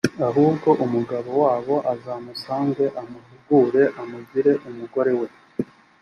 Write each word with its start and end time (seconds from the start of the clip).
ahubwo 0.27 0.69
umugabo 0.85 1.29
wabo 1.43 1.75
azamusange 1.93 2.83
amuhungure, 3.01 3.83
amugire 4.01 4.51
umugore 4.67 5.11
we. 5.19 5.27